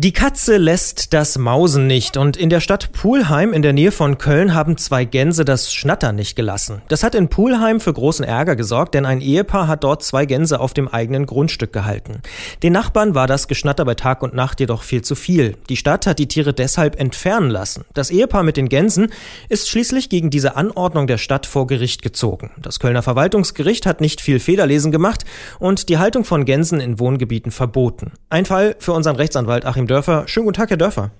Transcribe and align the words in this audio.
Die 0.00 0.12
Katze 0.12 0.58
lässt 0.58 1.12
das 1.12 1.38
Mausen 1.38 1.88
nicht 1.88 2.16
und 2.16 2.36
in 2.36 2.50
der 2.50 2.60
Stadt 2.60 2.92
Pulheim 2.92 3.52
in 3.52 3.62
der 3.62 3.72
Nähe 3.72 3.90
von 3.90 4.16
Köln 4.16 4.54
haben 4.54 4.76
zwei 4.76 5.04
Gänse 5.04 5.44
das 5.44 5.74
Schnattern 5.74 6.14
nicht 6.14 6.36
gelassen. 6.36 6.82
Das 6.86 7.02
hat 7.02 7.16
in 7.16 7.26
Pulheim 7.26 7.80
für 7.80 7.92
großen 7.92 8.24
Ärger 8.24 8.54
gesorgt, 8.54 8.94
denn 8.94 9.04
ein 9.04 9.20
Ehepaar 9.20 9.66
hat 9.66 9.82
dort 9.82 10.04
zwei 10.04 10.24
Gänse 10.24 10.60
auf 10.60 10.72
dem 10.72 10.86
eigenen 10.86 11.26
Grundstück 11.26 11.72
gehalten. 11.72 12.22
Den 12.62 12.74
Nachbarn 12.74 13.16
war 13.16 13.26
das 13.26 13.48
Geschnatter 13.48 13.84
bei 13.84 13.96
Tag 13.96 14.22
und 14.22 14.34
Nacht 14.34 14.60
jedoch 14.60 14.84
viel 14.84 15.02
zu 15.02 15.16
viel. 15.16 15.56
Die 15.68 15.76
Stadt 15.76 16.06
hat 16.06 16.20
die 16.20 16.28
Tiere 16.28 16.54
deshalb 16.54 17.00
entfernen 17.00 17.50
lassen. 17.50 17.84
Das 17.92 18.12
Ehepaar 18.12 18.44
mit 18.44 18.56
den 18.56 18.68
Gänsen 18.68 19.08
ist 19.48 19.68
schließlich 19.68 20.08
gegen 20.08 20.30
diese 20.30 20.54
Anordnung 20.54 21.08
der 21.08 21.18
Stadt 21.18 21.44
vor 21.44 21.66
Gericht 21.66 22.02
gezogen. 22.02 22.52
Das 22.62 22.78
Kölner 22.78 23.02
Verwaltungsgericht 23.02 23.84
hat 23.84 24.00
nicht 24.00 24.20
viel 24.20 24.38
Federlesen 24.38 24.92
gemacht 24.92 25.24
und 25.58 25.88
die 25.88 25.98
Haltung 25.98 26.22
von 26.22 26.44
Gänsen 26.44 26.78
in 26.78 27.00
Wohngebieten 27.00 27.50
verboten. 27.50 28.12
Ein 28.30 28.46
Fall 28.46 28.76
für 28.78 28.92
unseren 28.92 29.16
Rechtsanwalt 29.16 29.66
Achim 29.66 29.87
Dörfer. 29.88 30.24
Schönen 30.28 30.46
guten 30.46 30.56
Tag, 30.56 30.70
Herr 30.70 30.76
Dörfer. 30.76 31.10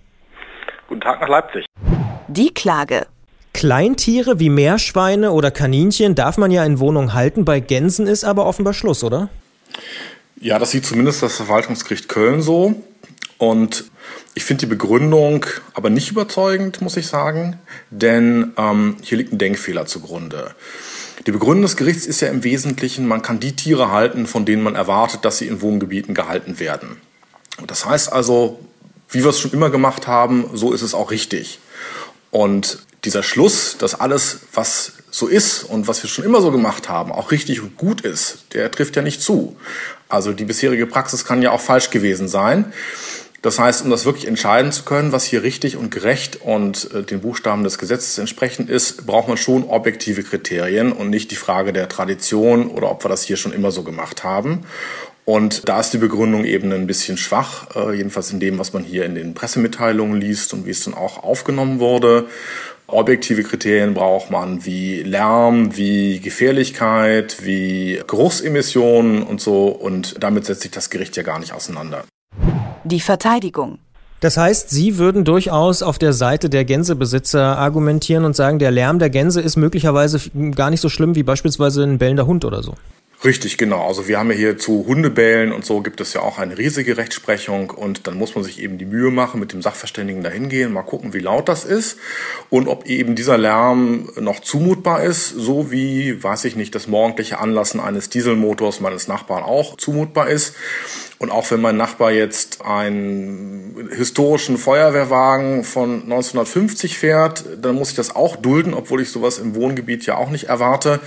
Guten 0.89 1.01
Tag 1.01 1.21
nach 1.21 1.29
Leipzig. 1.29 1.67
Die 2.29 2.55
Klage. 2.55 3.07
Kleintiere 3.53 4.39
wie 4.39 4.51
Meerschweine 4.51 5.33
oder 5.33 5.51
Kaninchen 5.51 6.15
darf 6.15 6.39
man 6.39 6.53
ja 6.53 6.65
in 6.65 6.79
Wohnungen 6.79 7.15
halten, 7.15 7.45
bei 7.45 7.59
Gänsen 7.59 8.07
ist 8.07 8.23
aber 8.23 8.47
offenbar 8.47 8.73
Schluss, 8.73 9.03
oder? 9.03 9.29
Ja, 10.41 10.61
das 10.61 10.71
sieht 10.71 10.87
zumindest 10.87 11.23
das 11.23 11.37
Verwaltungsgericht 11.37 12.09
Köln 12.09 12.41
so. 12.41 12.77
Und 13.39 13.91
ich 14.35 14.45
finde 14.45 14.61
die 14.61 14.67
Begründung 14.67 15.47
aber 15.75 15.91
nicht 15.91 16.11
überzeugend, 16.11 16.81
muss 16.81 16.97
ich 16.97 17.07
sagen, 17.07 17.59
denn 17.91 18.53
ähm, 18.57 18.97
hier 19.03 19.19
liegt 19.19 19.33
ein 19.33 19.39
Denkfehler 19.39 19.87
zugrunde. 19.87 20.55
Die 21.27 21.33
Begründung 21.33 21.63
des 21.63 21.77
Gerichts 21.77 22.07
ist 22.07 22.21
ja 22.21 22.29
im 22.29 22.45
Wesentlichen, 22.45 23.07
man 23.07 23.23
kann 23.23 23.41
die 23.41 23.57
Tiere 23.57 23.91
halten, 23.91 24.27
von 24.27 24.45
denen 24.45 24.63
man 24.63 24.77
erwartet, 24.77 25.25
dass 25.25 25.39
sie 25.39 25.49
in 25.49 25.61
Wohngebieten 25.61 26.15
gehalten 26.15 26.61
werden. 26.61 27.01
Das 27.67 27.85
heißt 27.85 28.13
also, 28.13 28.59
wie 29.11 29.23
wir 29.23 29.31
es 29.31 29.41
schon 29.41 29.53
immer 29.53 29.71
gemacht 29.71 30.07
haben, 30.07 30.51
so 30.55 30.73
ist 30.73 30.83
es 30.83 30.95
auch 30.95 31.11
richtig. 31.11 31.59
Und 32.31 32.79
dieser 33.05 33.23
Schluss, 33.23 33.77
dass 33.79 33.99
alles, 33.99 34.41
was 34.53 34.93
so 35.11 35.27
ist 35.27 35.65
und 35.65 35.89
was 35.89 36.03
wir 36.03 36.11
schon 36.11 36.25
immer 36.25 36.43
so 36.43 36.51
gemacht 36.51 36.89
haben, 36.89 37.13
auch 37.13 37.31
richtig 37.31 37.61
und 37.61 37.77
gut 37.77 38.03
ist, 38.03 38.45
der 38.53 38.71
trifft 38.71 38.97
ja 38.97 39.03
nicht 39.03 39.23
zu. 39.23 39.57
Also 40.09 40.33
die 40.33 40.45
bisherige 40.45 40.87
Praxis 40.87 41.25
kann 41.25 41.43
ja 41.43 41.53
auch 41.53 41.61
falsch 41.61 41.91
gewesen 41.91 42.29
sein. 42.29 42.73
Das 43.41 43.61
heißt, 43.61 43.83
um 43.85 43.91
das 43.91 44.05
wirklich 44.05 44.27
entscheiden 44.27 44.73
zu 44.73 44.83
können, 44.83 45.13
was 45.13 45.25
hier 45.25 45.45
richtig 45.45 45.77
und 45.77 45.93
gerecht 45.93 46.41
und 46.43 46.93
äh, 46.93 47.05
den 47.05 47.21
Buchstaben 47.21 47.63
des 47.63 47.79
Gesetzes 47.79 48.19
entsprechend 48.19 48.69
ist, 48.69 49.07
braucht 49.07 49.29
man 49.29 49.37
schon 49.37 49.65
objektive 49.65 50.25
Kriterien 50.25 50.91
und 50.91 51.09
nicht 51.09 51.31
die 51.31 51.37
Frage 51.37 51.73
der 51.73 51.89
Tradition 51.89 52.67
oder 52.69 52.91
ob 52.91 53.05
wir 53.05 53.09
das 53.09 53.23
hier 53.23 53.37
schon 53.37 53.53
immer 53.53 53.71
so 53.71 53.85
gemacht 53.85 54.25
haben. 54.25 54.67
Und 55.29 55.69
da 55.69 55.79
ist 55.79 55.91
die 55.91 55.99
Begründung 55.99 56.47
eben 56.47 56.73
ein 56.73 56.87
bisschen 56.87 57.19
schwach, 57.19 57.67
äh, 57.77 57.95
jedenfalls 57.95 58.33
in 58.33 58.41
dem, 58.41 58.59
was 58.59 58.73
man 58.73 58.83
hier 58.83 59.05
in 59.05 59.15
den 59.15 59.35
Pressemitteilungen 59.35 60.19
liest 60.19 60.55
und 60.55 60.65
wie 60.65 60.71
es 60.71 60.85
dann 60.85 60.95
auch 60.95 61.23
aufgenommen 61.23 61.81
wurde. 61.81 62.29
Objektive 62.87 63.43
Kriterien 63.43 63.93
braucht 63.93 64.31
man 64.31 64.65
wie 64.65 65.03
Lärm, 65.03 65.77
wie 65.77 66.21
Gefährlichkeit, 66.21 67.45
wie 67.45 68.01
Geruchsemissionen 68.07 69.23
und 69.23 69.43
so. 69.43 69.67
Und 69.67 70.15
damit 70.19 70.47
setzt 70.47 70.63
sich 70.63 70.71
das 70.71 70.89
Gericht 70.89 71.15
ja 71.19 71.25
gar 71.25 71.39
nicht 71.39 71.53
auseinander. 71.53 72.05
Die 72.85 73.01
Verteidigung. 73.01 73.81
Das 74.21 74.39
heißt, 74.39 74.71
Sie 74.71 74.97
würden 74.97 75.27
durchaus 75.27 75.83
auf 75.83 75.99
der 75.99 76.15
Seite 76.15 76.49
der 76.49 76.65
Gänsebesitzer 76.65 77.59
argumentieren 77.59 78.25
und 78.25 78.35
sagen, 78.35 78.59
der 78.59 78.71
Lärm 78.71 78.99
der 78.99 79.11
Gänse 79.11 79.43
ist 79.43 79.57
möglicherweise 79.57 80.23
gar 80.55 80.71
nicht 80.71 80.81
so 80.81 80.89
schlimm 80.89 81.17
wie 81.17 81.23
beispielsweise 81.23 81.83
ein 81.83 81.99
bellender 81.99 82.27
Hund 82.27 82.47
oder 82.47 82.63
so. 82.63 82.77
Richtig, 83.25 83.59
genau. 83.59 83.85
Also 83.85 84.07
wir 84.07 84.17
haben 84.17 84.31
ja 84.31 84.37
hier 84.37 84.59
zu 84.59 84.87
Hundebällen 84.87 85.51
und 85.51 85.65
so 85.65 85.81
gibt 85.81 86.01
es 86.01 86.13
ja 86.13 86.21
auch 86.21 86.39
eine 86.39 86.57
riesige 86.57 86.97
Rechtsprechung 86.97 87.71
und 87.71 88.07
dann 88.07 88.17
muss 88.17 88.37
man 88.37 88.45
sich 88.45 88.63
eben 88.63 88.79
die 88.79 88.85
Mühe 88.85 89.11
machen, 89.11 89.41
mit 89.41 89.53
dem 89.53 89.61
Sachverständigen 89.61 90.23
dahin 90.23 90.49
gehen, 90.49 90.73
mal 90.73 90.85
gucken, 90.85 91.15
wie 91.15 91.19
laut 91.19 91.49
das 91.49 91.65
ist 91.65 91.99
und 92.49 92.69
ob 92.69 92.87
eben 92.87 93.17
dieser 93.17 93.37
Lärm 93.37 94.09
noch 94.21 94.39
zumutbar 94.39 95.03
ist, 95.03 95.31
so 95.31 95.73
wie, 95.73 96.23
weiß 96.23 96.45
ich 96.45 96.55
nicht, 96.55 96.77
das 96.77 96.87
morgendliche 96.87 97.41
Anlassen 97.41 97.81
eines 97.81 98.09
Dieselmotors 98.09 98.79
meines 98.79 99.09
Nachbarn 99.09 99.43
auch 99.43 99.77
zumutbar 99.77 100.29
ist. 100.29 100.55
Und 101.19 101.33
auch 101.33 101.51
wenn 101.51 101.61
mein 101.61 101.77
Nachbar 101.77 102.13
jetzt 102.13 102.65
einen 102.65 103.89
historischen 103.91 104.57
Feuerwehrwagen 104.57 105.65
von 105.65 106.03
1950 106.03 106.97
fährt, 106.97 107.45
dann 107.61 107.75
muss 107.75 107.91
ich 107.91 107.97
das 107.97 108.15
auch 108.15 108.37
dulden, 108.37 108.73
obwohl 108.73 109.03
ich 109.03 109.11
sowas 109.11 109.39
im 109.39 109.57
Wohngebiet 109.57 110.07
ja 110.07 110.17
auch 110.17 110.31
nicht 110.31 110.45
erwarte. 110.45 111.01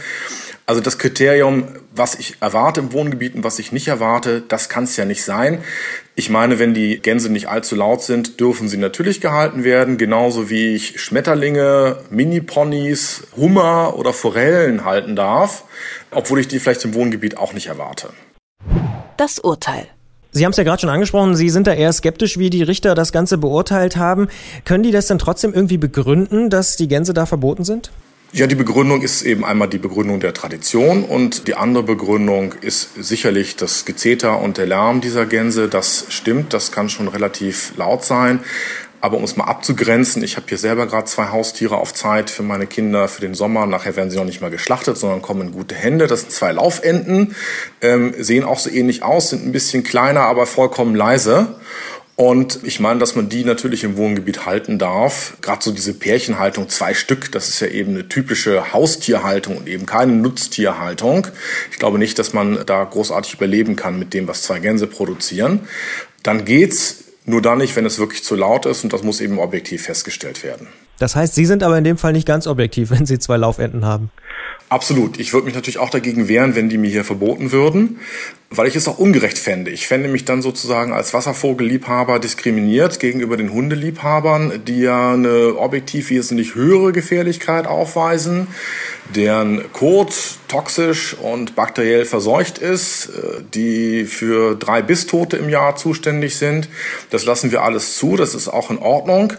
Also 0.66 0.80
das 0.80 0.98
Kriterium, 0.98 1.66
was 1.94 2.16
ich 2.16 2.38
erwarte 2.40 2.80
im 2.80 2.94
Wohngebiet 2.94 3.36
und 3.36 3.44
was 3.44 3.60
ich 3.60 3.72
nicht 3.72 3.88
erwarte, 3.88 4.42
das 4.48 4.70
kann 4.70 4.86
es 4.86 4.96
ja 4.96 5.06
nicht 5.06 5.24
sein. 5.24 5.64
Ich 6.16 6.30
meine, 6.30 6.60
wenn 6.60 6.74
die 6.74 7.00
Gänse 7.00 7.32
nicht 7.32 7.50
allzu 7.50 7.76
laut 7.76 8.04
sind, 8.04 8.40
dürfen 8.40 8.70
sie 8.70 8.78
natürlich 8.78 9.22
gehalten 9.22 9.64
werden, 9.64 9.98
genauso 9.98 10.50
wie 10.50 10.76
ich 10.76 11.02
Schmetterlinge, 11.02 11.98
Mini-Ponys, 12.10 13.24
Hummer 13.36 13.96
oder 13.98 14.14
Forellen 14.14 14.86
halten 14.86 15.16
darf, 15.16 15.64
obwohl 16.12 16.40
ich 16.40 16.48
die 16.48 16.60
vielleicht 16.60 16.86
im 16.86 16.94
Wohngebiet 16.94 17.38
auch 17.38 17.54
nicht 17.54 17.68
erwarte. 17.68 18.10
Das 19.18 19.40
Urteil. 19.40 19.88
Sie 20.34 20.46
haben 20.46 20.52
es 20.52 20.58
ja 20.58 20.64
gerade 20.64 20.80
schon 20.80 20.90
angesprochen, 20.90 21.36
Sie 21.36 21.50
sind 21.50 21.68
da 21.68 21.74
eher 21.74 21.92
skeptisch, 21.92 22.38
wie 22.38 22.50
die 22.50 22.64
Richter 22.64 22.96
das 22.96 23.12
Ganze 23.12 23.38
beurteilt 23.38 23.98
haben. 23.98 24.30
Können 24.64 24.84
die 24.84 24.92
das 24.92 25.08
denn 25.08 25.20
trotzdem 25.20 25.54
irgendwie 25.54 25.78
begründen, 25.78 26.50
dass 26.50 26.78
die 26.78 26.88
Gänse 26.88 27.14
da 27.14 27.26
verboten 27.26 27.66
sind? 27.66 27.92
Ja, 28.34 28.47
die 28.47 28.56
Begründung 28.56 29.02
ist 29.02 29.24
eben 29.24 29.44
einmal 29.44 29.68
die 29.68 29.78
Begründung 29.78 30.22
der 30.22 30.34
Tradition 30.34 31.03
und 31.03 31.50
die 31.50 31.56
andere 31.56 31.84
Begründung 31.84 32.53
ist 32.62 32.92
sicherlich 32.96 33.58
das 33.58 33.84
Gezeter 33.84 34.40
und 34.40 34.58
der 34.58 34.68
Lärm 34.68 35.02
dieser 35.02 35.25
Gänse. 35.25 35.68
Das 35.68 36.06
stimmt, 36.08 36.53
das 36.53 36.72
kann 36.72 36.88
schon 36.88 37.09
relativ 37.09 37.74
laut 37.75 38.06
sein. 38.06 38.40
Aber 39.02 39.18
um 39.18 39.25
es 39.25 39.36
mal 39.36 39.46
abzugrenzen, 39.46 40.24
ich 40.24 40.38
habe 40.38 40.46
hier 40.47 40.58
selber 40.58 40.88
gerade 40.88 41.06
zwei 41.06 41.25
Haustiere 41.25 41.75
auf 41.75 41.94
Zeit 41.94 42.30
für 42.30 42.44
meine 42.44 42.68
Kinder 42.68 43.09
für 43.09 43.20
den 43.20 43.34
Sommer. 43.34 43.66
Nachher 43.66 43.97
werden 43.97 44.12
sie 44.12 44.18
noch 44.18 44.24
nicht 44.24 44.40
mal 44.40 44.52
geschlachtet, 44.52 44.97
sondern 44.97 45.22
kommen 45.22 45.47
in 45.47 45.52
gute 45.52 45.75
Hände. 45.75 46.08
Das 46.08 46.22
sind 46.22 46.31
zwei 46.31 46.53
Laufenten, 46.53 47.36
ähm, 47.81 48.14
sehen 48.18 48.46
auch 48.46 48.59
so 48.59 48.70
ähnlich 48.70 49.03
aus, 49.03 49.31
sind 49.31 49.46
ein 49.46 49.52
bisschen 49.52 49.84
kleiner, 49.84 50.22
aber 50.22 50.46
vollkommen 50.46 50.96
leise. 50.96 51.59
Und 52.22 52.59
ich 52.62 52.80
meine, 52.80 53.00
dass 53.00 53.16
man 53.16 53.30
die 53.30 53.44
natürlich 53.44 53.84
im 53.84 53.98
Wohngebiet 53.98 54.46
halten 54.46 54.78
darf. 54.78 55.38
Gerade 55.42 55.64
so 55.64 55.72
diese 55.72 55.96
Pärchenhaltung, 55.96 56.70
zwei 56.70 56.94
Stück, 56.94 57.32
das 57.32 57.50
ist 57.50 57.62
ja 57.62 57.68
eben 57.68 57.96
eine 57.96 58.09
typische 58.09 58.74
Haustierhaltung 58.74 59.58
und 59.58 59.68
eben 59.68 59.88
keine 59.88 60.12
Nutztierhaltung. 60.12 61.26
Ich 61.72 61.80
glaube 61.80 61.98
nicht, 61.98 62.20
dass 62.20 62.32
man 62.32 62.64
da 62.68 62.84
großartig 62.84 63.34
überleben 63.34 63.76
kann 63.76 63.98
mit 63.98 64.14
dem, 64.14 64.28
was 64.28 64.44
zwei 64.44 64.59
Gänse 64.59 64.86
produzieren. 64.86 65.62
Dann 66.22 66.46
geht's 66.46 67.06
nur 67.26 67.42
dann 67.42 67.58
nicht, 67.58 67.76
wenn 67.76 67.88
es 67.88 67.98
wirklich 67.98 68.24
zu 68.24 68.36
laut 68.36 68.68
ist 68.68 68.84
und 68.84 68.94
das 68.94 69.02
muss 69.02 69.20
eben 69.20 69.40
objektiv 69.40 69.82
festgestellt 69.82 70.44
werden. 70.44 70.68
Das 71.00 71.16
heißt, 71.16 71.34
Sie 71.34 71.48
sind 71.48 71.64
aber 71.64 71.80
in 71.80 71.84
dem 71.84 71.98
Fall 71.98 72.14
nicht 72.14 72.28
ganz 72.28 72.46
objektiv, 72.46 72.92
wenn 72.92 73.08
Sie 73.08 73.18
zwei 73.18 73.38
Laufenden 73.38 73.84
haben. 73.84 74.12
Absolut. 74.72 75.20
Ich 75.20 75.34
würde 75.34 75.48
mich 75.48 75.54
natürlich 75.54 75.80
auch 75.80 75.90
dagegen 75.90 76.30
wehren, 76.30 76.56
wenn 76.56 76.70
die 76.70 76.78
mir 76.78 76.90
hier 76.90 77.04
verboten 77.04 77.52
würden, 77.52 78.00
weil 78.50 78.70
ich 78.70 78.78
es 78.78 78.88
auch 78.88 79.00
ungerecht 79.00 79.38
fände. 79.38 79.70
Ich 79.70 79.86
fände 79.86 80.08
mich 80.08 80.24
dann 80.24 80.42
sozusagen 80.42 80.94
als 80.94 81.14
Wasservogelliebhaber 81.14 82.20
diskriminiert 82.20 83.02
gegenüber 83.02 83.36
den 83.36 83.52
Hundeliebhabern, 83.52 84.62
die 84.66 84.80
ja 84.80 85.12
eine 85.12 85.58
objektiv 85.58 86.09
wesentlich 86.09 86.56
höhere 86.56 86.94
Gefährlichkeit 86.94 87.68
aufweisen, 87.68 88.48
deren 89.14 89.74
Kot 89.74 90.16
toxisch 90.48 91.16
und 91.16 91.53
bakteriell 91.58 92.06
verseucht 92.06 92.58
ist, 92.58 93.08
äh, 93.08 93.42
die 93.53 94.06
für 94.06 94.56
drei 94.56 94.82
Bisstote 94.82 95.36
im 95.36 95.50
Jahr 95.50 95.76
zuständig 95.76 96.38
sind. 96.38 96.70
Das 97.09 97.26
lassen 97.26 97.52
wir 97.52 97.64
alles 97.64 97.98
zu, 97.98 98.16
das 98.16 98.34
ist 98.36 98.48
auch 98.48 98.72
in 98.72 98.78
Ordnung. 98.78 99.34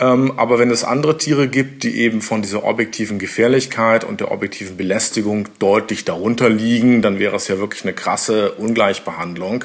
Ähm, 0.00 0.34
aber 0.36 0.58
wenn 0.58 0.70
es 0.70 0.84
andere 0.84 1.18
Tiere 1.18 1.48
gibt, 1.48 1.82
die 1.82 2.00
eben 2.00 2.22
von 2.22 2.42
dieser 2.42 2.64
objektiven 2.64 3.18
Gefährlichkeit 3.18 4.04
und 4.04 4.20
der 4.20 4.30
objektiven 4.30 4.76
Belästigung 4.76 5.48
deutlich 5.58 6.04
darunter 6.04 6.48
liegen, 6.48 7.02
dann 7.02 7.18
wäre 7.18 7.36
es 7.36 7.48
ja 7.48 7.58
wirklich 7.58 7.82
eine 7.82 7.94
krasse 7.94 8.52
Ungleichbehandlung. 8.52 9.64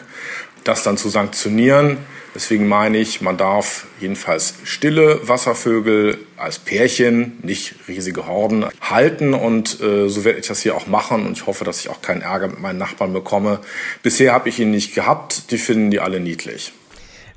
Das 0.63 0.81
dann 0.81 0.97
zu 0.97 1.09
sanktionieren, 1.09 1.97
deswegen 2.33 2.69
meine 2.69 2.97
ich, 2.97 3.19
man 3.21 3.35
darf 3.35 3.85
jedenfalls 3.99 4.55
stille 4.63 5.19
Wasservögel 5.27 6.17
als 6.37 6.57
Pärchen, 6.57 7.37
nicht 7.43 7.75
riesige 7.89 8.27
Horden, 8.27 8.65
halten 8.79 9.33
und 9.33 9.81
äh, 9.81 10.07
so 10.07 10.23
werde 10.23 10.39
ich 10.39 10.47
das 10.47 10.61
hier 10.61 10.75
auch 10.75 10.87
machen 10.87 11.25
und 11.25 11.33
ich 11.33 11.45
hoffe, 11.47 11.65
dass 11.65 11.81
ich 11.81 11.89
auch 11.89 12.01
keinen 12.01 12.21
Ärger 12.21 12.47
mit 12.47 12.61
meinen 12.61 12.79
Nachbarn 12.79 13.11
bekomme. 13.11 13.59
Bisher 14.03 14.31
habe 14.31 14.47
ich 14.47 14.57
ihn 14.57 14.71
nicht 14.71 14.95
gehabt, 14.95 15.51
die 15.51 15.57
finden 15.57 15.91
die 15.91 15.99
alle 15.99 16.21
niedlich. 16.21 16.71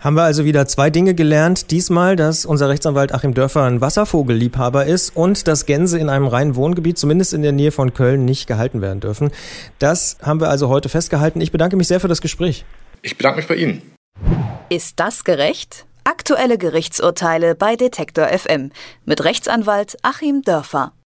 Haben 0.01 0.17
wir 0.17 0.25
also 0.25 0.45
wieder 0.45 0.67
zwei 0.67 0.91
Dinge 0.91 1.15
gelernt. 1.15 1.71
Diesmal, 1.71 2.17
dass 2.17 2.45
unser 2.45 2.69
Rechtsanwalt 2.69 3.13
Achim 3.13 3.35
Dörfer 3.35 3.65
ein 3.65 3.81
Wasservogelliebhaber 3.81 4.87
ist 4.87 5.17
und 5.17 5.49
dass 5.49 5.67
Gänse 5.67 5.99
in 5.99 6.09
einem 6.09 6.27
reinen 6.27 6.55
Wohngebiet, 6.55 6.99
zumindest 6.99 7.33
in 7.33 7.43
der 7.43 7.53
Nähe 7.53 7.73
von 7.73 7.95
Köln, 7.95 8.25
nicht 8.25 8.47
gehalten 8.47 8.83
werden 8.83 9.01
dürfen. 9.01 9.31
Das 9.79 10.19
haben 10.23 10.41
wir 10.41 10.49
also 10.49 10.69
heute 10.69 10.89
festgehalten. 10.89 11.41
Ich 11.41 11.53
bedanke 11.53 11.77
mich 11.77 11.89
sehr 11.89 12.01
für 12.01 12.09
das 12.09 12.21
Gespräch. 12.21 12.65
Ich 13.03 13.17
bedanke 13.17 13.39
mich 13.39 13.49
bei 13.49 13.57
Ihnen. 13.57 13.83
Ist 14.69 15.01
das 15.01 15.25
gerecht? 15.25 15.87
Aktuelle 16.05 16.59
Gerichtsurteile 16.59 17.55
bei 17.55 17.77
Detektor 17.77 18.29
FM 18.29 18.71
mit 19.05 19.25
Rechtsanwalt 19.25 19.97
Achim 20.03 20.43
Dörfer. 20.43 20.93